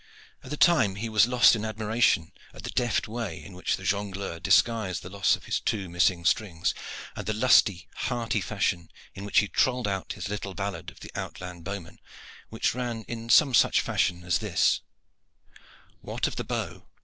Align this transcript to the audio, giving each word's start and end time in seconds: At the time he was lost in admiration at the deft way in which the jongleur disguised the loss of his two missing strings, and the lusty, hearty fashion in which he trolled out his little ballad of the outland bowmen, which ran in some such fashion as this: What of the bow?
At 0.43 0.49
the 0.49 0.57
time 0.57 0.95
he 0.95 1.09
was 1.09 1.27
lost 1.27 1.55
in 1.55 1.63
admiration 1.63 2.31
at 2.55 2.63
the 2.63 2.71
deft 2.71 3.07
way 3.07 3.43
in 3.43 3.53
which 3.53 3.77
the 3.77 3.83
jongleur 3.83 4.39
disguised 4.39 5.03
the 5.03 5.11
loss 5.11 5.35
of 5.35 5.43
his 5.45 5.59
two 5.59 5.89
missing 5.89 6.25
strings, 6.25 6.73
and 7.15 7.27
the 7.27 7.33
lusty, 7.35 7.87
hearty 7.93 8.41
fashion 8.41 8.89
in 9.13 9.25
which 9.25 9.41
he 9.41 9.47
trolled 9.47 9.87
out 9.87 10.13
his 10.13 10.27
little 10.27 10.55
ballad 10.55 10.89
of 10.89 11.01
the 11.01 11.11
outland 11.13 11.63
bowmen, 11.63 11.99
which 12.49 12.73
ran 12.73 13.03
in 13.07 13.29
some 13.29 13.53
such 13.53 13.79
fashion 13.81 14.23
as 14.23 14.39
this: 14.39 14.81
What 16.01 16.25
of 16.25 16.35
the 16.35 16.43
bow? 16.45 16.83